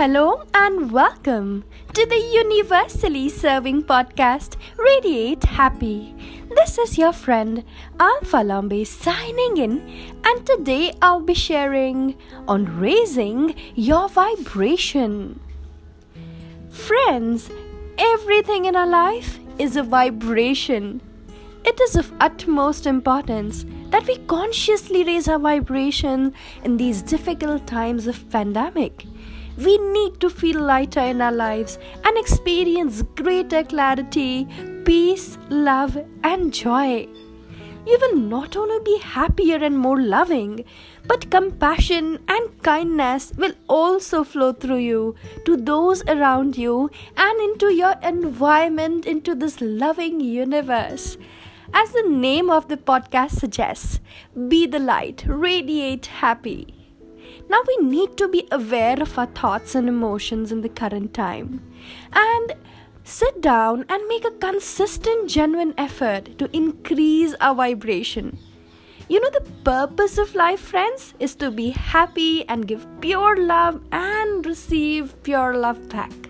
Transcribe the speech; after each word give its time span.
Hello 0.00 0.44
and 0.54 0.92
welcome 0.92 1.62
to 1.92 2.06
the 2.06 2.16
Universally 2.16 3.28
Serving 3.28 3.82
Podcast, 3.82 4.56
Radiate 4.78 5.44
Happy. 5.44 6.14
This 6.56 6.78
is 6.78 6.96
your 6.96 7.12
friend 7.12 7.62
Alpha 7.98 8.38
Lambe 8.38 8.86
signing 8.86 9.58
in, 9.58 9.72
and 10.24 10.46
today 10.46 10.94
I'll 11.02 11.20
be 11.20 11.34
sharing 11.34 12.16
on 12.48 12.80
raising 12.80 13.54
your 13.74 14.08
vibration. 14.08 15.38
Friends, 16.70 17.50
everything 17.98 18.64
in 18.64 18.76
our 18.76 18.86
life 18.88 19.38
is 19.58 19.76
a 19.76 19.82
vibration. 19.82 21.02
It 21.62 21.78
is 21.78 21.94
of 21.94 22.10
utmost 22.20 22.86
importance 22.86 23.66
that 23.90 24.06
we 24.06 24.16
consciously 24.16 25.04
raise 25.04 25.28
our 25.28 25.38
vibration 25.38 26.32
in 26.64 26.78
these 26.78 27.02
difficult 27.02 27.66
times 27.66 28.06
of 28.06 28.30
pandemic 28.30 29.04
we 29.64 29.76
need 29.78 30.20
to 30.20 30.30
feel 30.30 30.60
lighter 30.60 31.00
in 31.00 31.20
our 31.20 31.32
lives 31.32 31.78
and 32.04 32.16
experience 32.18 33.02
greater 33.16 33.62
clarity, 33.62 34.46
peace, 34.84 35.38
love, 35.48 35.98
and 36.24 36.52
joy. 36.52 37.06
You 37.86 37.98
will 38.00 38.16
not 38.16 38.56
only 38.56 38.78
be 38.84 38.98
happier 38.98 39.56
and 39.56 39.78
more 39.78 40.00
loving, 40.00 40.64
but 41.06 41.30
compassion 41.30 42.18
and 42.28 42.62
kindness 42.62 43.32
will 43.36 43.54
also 43.68 44.22
flow 44.22 44.52
through 44.52 44.78
you 44.78 45.14
to 45.44 45.56
those 45.56 46.02
around 46.04 46.56
you 46.56 46.90
and 47.16 47.40
into 47.40 47.72
your 47.74 47.94
environment, 48.02 49.06
into 49.06 49.34
this 49.34 49.60
loving 49.60 50.20
universe. 50.20 51.16
As 51.72 51.92
the 51.92 52.02
name 52.02 52.50
of 52.50 52.68
the 52.68 52.76
podcast 52.76 53.38
suggests, 53.38 54.00
be 54.48 54.66
the 54.66 54.78
light, 54.78 55.24
radiate 55.26 56.06
happy. 56.06 56.79
Now 57.50 57.62
we 57.66 57.78
need 57.78 58.16
to 58.18 58.28
be 58.28 58.46
aware 58.52 59.02
of 59.02 59.18
our 59.18 59.26
thoughts 59.26 59.74
and 59.74 59.88
emotions 59.88 60.52
in 60.52 60.60
the 60.60 60.68
current 60.68 61.12
time 61.12 61.60
and 62.12 62.54
sit 63.02 63.40
down 63.40 63.84
and 63.88 64.06
make 64.06 64.24
a 64.24 64.30
consistent, 64.30 65.28
genuine 65.28 65.74
effort 65.76 66.38
to 66.38 66.48
increase 66.56 67.34
our 67.40 67.56
vibration. 67.56 68.38
You 69.08 69.20
know, 69.20 69.30
the 69.30 69.50
purpose 69.64 70.16
of 70.16 70.36
life, 70.36 70.60
friends, 70.60 71.14
is 71.18 71.34
to 71.42 71.50
be 71.50 71.70
happy 71.70 72.48
and 72.48 72.68
give 72.68 72.86
pure 73.00 73.36
love 73.36 73.82
and 73.90 74.46
receive 74.46 75.20
pure 75.24 75.56
love 75.56 75.88
back. 75.88 76.29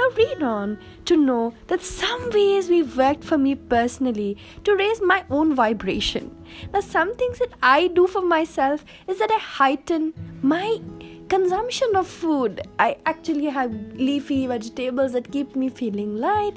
Now, 0.00 0.08
read 0.16 0.42
on 0.42 0.78
to 1.04 1.14
know 1.14 1.52
that 1.66 1.82
some 1.82 2.30
ways 2.30 2.70
we 2.70 2.82
worked 2.82 3.22
for 3.22 3.36
me 3.36 3.54
personally 3.54 4.38
to 4.64 4.74
raise 4.74 5.02
my 5.02 5.24
own 5.28 5.54
vibration. 5.54 6.34
Now, 6.72 6.80
some 6.80 7.14
things 7.16 7.38
that 7.38 7.52
I 7.62 7.88
do 7.88 8.06
for 8.06 8.22
myself 8.22 8.82
is 9.06 9.18
that 9.18 9.30
I 9.30 9.38
heighten 9.38 10.14
my 10.40 10.80
consumption 11.28 11.94
of 11.96 12.06
food. 12.06 12.62
I 12.78 12.96
actually 13.04 13.44
have 13.44 13.74
leafy 13.94 14.46
vegetables 14.46 15.12
that 15.12 15.30
keep 15.30 15.54
me 15.54 15.68
feeling 15.68 16.16
light. 16.16 16.56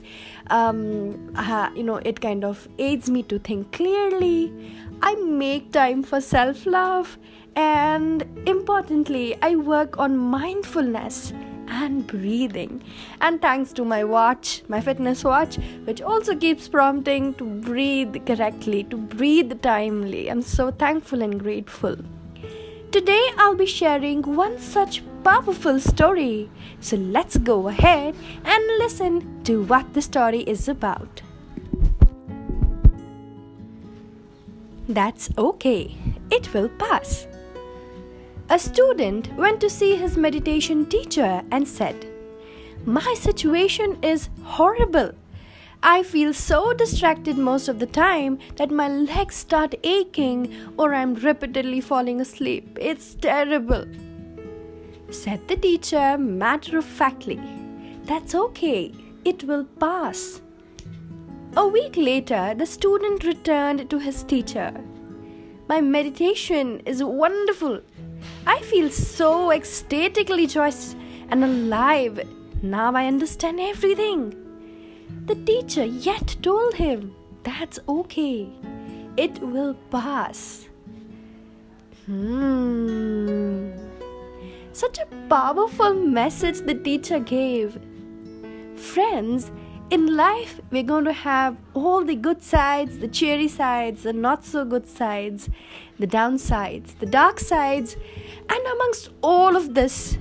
Um, 0.50 1.36
you 1.76 1.84
know 1.84 1.98
it 1.98 2.22
kind 2.22 2.46
of 2.46 2.66
aids 2.80 3.10
me 3.10 3.24
to 3.24 3.40
think 3.40 3.74
clearly. 3.74 4.54
I 5.02 5.16
make 5.16 5.74
time 5.74 6.02
for 6.02 6.22
self 6.22 6.66
love 6.66 7.18
and 7.56 8.24
importantly 8.48 9.38
i 9.44 9.56
work 9.56 10.00
on 10.00 10.18
mindfulness 10.18 11.34
and 11.68 12.06
breathing. 12.08 12.84
And 13.22 13.42
thanks 13.42 13.74
to 13.74 13.86
my 13.86 14.04
watch, 14.04 14.64
my 14.68 14.82
fitness 14.82 15.24
watch, 15.24 15.58
which 15.86 16.02
also 16.02 16.36
keeps 16.36 16.68
prompting 16.68 17.34
to 17.36 17.46
breathe 17.46 18.26
correctly, 18.26 18.84
to 18.86 18.98
breathe 18.98 19.62
timely. 19.62 20.30
I'm 20.30 20.42
so 20.42 20.72
thankful 20.72 21.22
and 21.22 21.40
grateful. 21.40 21.98
Today 22.92 23.30
I'll 23.38 23.56
be 23.56 23.66
sharing 23.66 24.22
one 24.22 24.60
such 24.60 25.02
powerful 25.24 25.80
story. 25.80 26.50
So 26.80 26.98
let's 26.98 27.38
go 27.38 27.68
ahead 27.68 28.16
and 28.46 28.64
listen 28.80 29.44
to 29.46 29.64
what 29.64 29.94
the 29.94 30.02
story 30.02 30.42
is 30.42 30.68
about. 30.68 31.22
That's 34.88 35.30
okay, 35.38 35.96
it 36.30 36.54
will 36.54 36.70
pass. 36.70 37.26
A 38.54 38.60
student 38.60 39.36
went 39.36 39.60
to 39.62 39.68
see 39.68 39.96
his 39.96 40.16
meditation 40.16 40.86
teacher 40.86 41.42
and 41.50 41.68
said, 41.68 42.06
My 42.86 43.16
situation 43.18 43.98
is 44.04 44.30
horrible. 44.44 45.10
I 45.82 46.04
feel 46.04 46.36
so 46.36 46.72
distracted 46.72 47.36
most 47.36 47.68
of 47.68 47.80
the 47.80 47.88
time 47.88 48.38
that 48.58 48.70
my 48.70 48.90
legs 48.90 49.34
start 49.38 49.74
aching 49.84 50.54
or 50.78 50.94
I'm 50.94 51.16
repeatedly 51.16 51.82
falling 51.82 52.22
asleep. 52.22 52.78
It's 52.80 53.16
terrible. 53.16 53.88
Said 55.10 55.48
the 55.48 55.58
teacher 55.58 56.16
matter 56.20 56.78
of 56.78 56.86
factly. 56.86 57.42
That's 58.04 58.36
okay, 58.36 58.92
it 59.26 59.44
will 59.46 59.64
pass. 59.80 60.44
A 61.58 61.68
week 61.68 61.98
later, 61.98 62.54
the 62.56 62.68
student 62.68 63.24
returned 63.24 63.90
to 63.90 63.98
his 63.98 64.24
teacher. 64.24 64.72
My 65.68 65.82
meditation 65.82 66.82
is 66.86 67.04
wonderful. 67.04 67.82
I 68.46 68.60
feel 68.62 68.90
so 68.90 69.52
ecstatically 69.52 70.48
joyous 70.48 70.96
and 71.30 71.44
alive. 71.44 72.20
Now 72.62 72.94
I 72.96 73.08
understand 73.08 73.60
everything. 73.60 74.36
The 75.26 75.36
teacher 75.36 75.86
yet 75.86 76.36
told 76.42 76.76
him, 76.76 77.16
That's 77.44 77.80
okay, 77.88 78.50
it 79.18 79.40
will 79.40 79.76
pass. 79.92 80.68
Hmm. 82.06 83.72
Such 84.74 84.98
a 84.98 85.06
powerful 85.30 85.94
message 85.94 86.60
the 86.60 86.74
teacher 86.76 87.20
gave. 87.20 87.80
Friends, 88.76 89.52
in 89.90 90.16
life, 90.16 90.60
we're 90.72 90.84
going 90.84 91.06
to 91.06 91.14
have 91.14 91.58
all 91.74 92.04
the 92.04 92.16
good 92.16 92.42
sides, 92.42 93.00
the 93.00 93.08
cheery 93.08 93.48
sides, 93.48 94.04
the 94.04 94.14
not 94.14 94.46
so 94.46 94.66
good 94.66 94.88
sides, 94.88 95.50
the 96.00 96.08
downsides, 96.08 96.98
the 97.00 97.06
dark 97.06 97.40
sides, 97.40 97.96
and 98.50 98.66
amongst 98.74 99.10
all 99.22 99.56
of 99.56 99.74
this, 99.74 100.18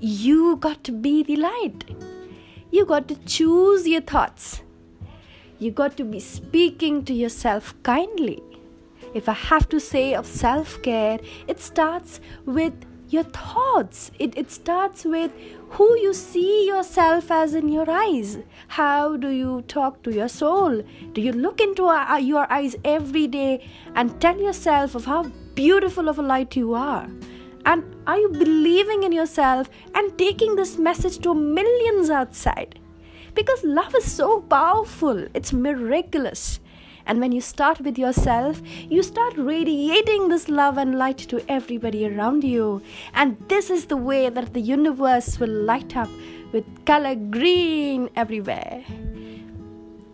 you 0.00 0.56
got 0.56 0.82
to 0.84 0.92
be 0.92 1.22
the 1.22 1.36
light. 1.36 1.84
You 2.70 2.84
got 2.84 3.06
to 3.08 3.16
choose 3.24 3.86
your 3.86 4.00
thoughts. 4.00 4.62
You 5.58 5.70
got 5.70 5.96
to 5.98 6.04
be 6.04 6.18
speaking 6.18 7.04
to 7.04 7.14
yourself 7.14 7.74
kindly. 7.82 8.42
If 9.14 9.28
I 9.28 9.34
have 9.34 9.68
to 9.68 9.78
say 9.78 10.14
of 10.14 10.26
self 10.26 10.82
care, 10.82 11.20
it 11.46 11.60
starts 11.60 12.20
with 12.46 12.74
your 13.12 13.24
thoughts. 13.24 14.10
It, 14.18 14.36
it 14.36 14.50
starts 14.50 15.04
with 15.04 15.32
who 15.70 15.98
you 15.98 16.14
see 16.14 16.66
yourself 16.66 17.30
as 17.30 17.54
in 17.54 17.68
your 17.68 17.90
eyes. 17.90 18.38
How 18.68 19.16
do 19.16 19.28
you 19.28 19.62
talk 19.68 20.02
to 20.04 20.12
your 20.12 20.28
soul? 20.28 20.82
Do 21.12 21.20
you 21.20 21.32
look 21.32 21.60
into 21.60 21.82
your 22.20 22.50
eyes 22.52 22.76
every 22.84 23.26
day 23.26 23.68
and 23.94 24.20
tell 24.20 24.38
yourself 24.38 24.94
of 24.94 25.04
how 25.04 25.24
beautiful 25.54 26.08
of 26.08 26.18
a 26.18 26.22
light 26.22 26.56
you 26.56 26.74
are? 26.74 27.08
And 27.64 27.84
are 28.06 28.18
you 28.18 28.28
believing 28.28 29.04
in 29.04 29.12
yourself 29.12 29.68
and 29.94 30.18
taking 30.18 30.56
this 30.56 30.78
message 30.78 31.18
to 31.18 31.34
millions 31.34 32.10
outside? 32.10 32.78
Because 33.34 33.62
love 33.64 33.94
is 33.94 34.10
so 34.10 34.40
powerful, 34.40 35.26
it's 35.32 35.52
miraculous. 35.52 36.60
And 37.06 37.20
when 37.20 37.32
you 37.32 37.40
start 37.40 37.80
with 37.80 37.98
yourself, 37.98 38.60
you 38.88 39.02
start 39.02 39.34
radiating 39.36 40.28
this 40.28 40.48
love 40.48 40.78
and 40.78 40.98
light 40.98 41.18
to 41.18 41.44
everybody 41.48 42.06
around 42.06 42.44
you. 42.44 42.82
And 43.14 43.36
this 43.48 43.70
is 43.70 43.86
the 43.86 43.96
way 43.96 44.28
that 44.28 44.54
the 44.54 44.60
universe 44.60 45.38
will 45.38 45.50
light 45.50 45.96
up 45.96 46.10
with 46.52 46.64
color 46.84 47.14
green 47.14 48.10
everywhere. 48.16 48.84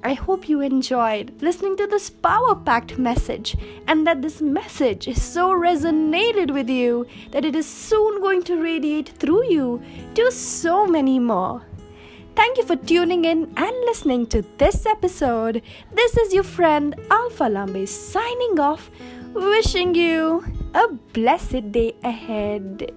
I 0.04 0.14
hope 0.14 0.48
you 0.48 0.60
enjoyed 0.60 1.42
listening 1.42 1.76
to 1.76 1.86
this 1.86 2.08
power 2.08 2.54
packed 2.54 2.98
message 2.98 3.56
and 3.88 4.06
that 4.06 4.22
this 4.22 4.40
message 4.40 5.08
is 5.08 5.20
so 5.20 5.50
resonated 5.50 6.54
with 6.54 6.70
you 6.70 7.06
that 7.32 7.44
it 7.44 7.56
is 7.56 7.66
soon 7.66 8.20
going 8.20 8.44
to 8.44 8.62
radiate 8.62 9.08
through 9.08 9.50
you 9.50 9.82
to 10.14 10.30
so 10.30 10.86
many 10.86 11.18
more. 11.18 11.67
Thank 12.38 12.56
you 12.56 12.62
for 12.62 12.76
tuning 12.76 13.24
in 13.24 13.52
and 13.56 13.76
listening 13.86 14.24
to 14.28 14.42
this 14.58 14.86
episode. 14.86 15.60
This 15.92 16.16
is 16.16 16.32
your 16.32 16.44
friend 16.44 16.94
Alpha 17.10 17.50
Lambe 17.50 17.88
signing 17.88 18.60
off, 18.60 18.92
wishing 19.34 19.96
you 19.96 20.44
a 20.72 20.86
blessed 21.12 21.72
day 21.72 21.96
ahead. 22.04 22.92